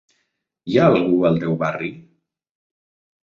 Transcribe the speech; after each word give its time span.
Hi 0.71 0.77
ha 0.79 0.85
algú 0.93 1.19
al 1.29 1.37
teu 1.43 1.53
barri? 1.63 1.91